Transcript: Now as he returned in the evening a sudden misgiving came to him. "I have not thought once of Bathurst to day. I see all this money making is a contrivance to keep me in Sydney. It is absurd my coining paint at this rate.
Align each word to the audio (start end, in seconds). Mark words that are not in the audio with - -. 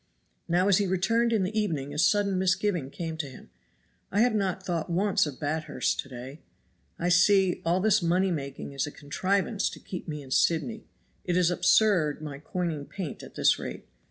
Now 0.47 0.67
as 0.67 0.79
he 0.79 0.87
returned 0.87 1.31
in 1.31 1.43
the 1.43 1.55
evening 1.59 1.93
a 1.93 1.99
sudden 1.99 2.39
misgiving 2.39 2.89
came 2.89 3.17
to 3.17 3.27
him. 3.29 3.51
"I 4.11 4.21
have 4.21 4.33
not 4.33 4.65
thought 4.65 4.89
once 4.89 5.27
of 5.27 5.39
Bathurst 5.39 5.99
to 5.99 6.09
day. 6.09 6.39
I 6.97 7.09
see 7.09 7.61
all 7.63 7.79
this 7.79 8.01
money 8.01 8.31
making 8.31 8.71
is 8.71 8.87
a 8.87 8.91
contrivance 8.91 9.69
to 9.69 9.79
keep 9.79 10.07
me 10.07 10.23
in 10.23 10.31
Sydney. 10.31 10.87
It 11.23 11.37
is 11.37 11.51
absurd 11.51 12.19
my 12.19 12.39
coining 12.39 12.85
paint 12.87 13.21
at 13.21 13.35
this 13.35 13.59
rate. 13.59 13.85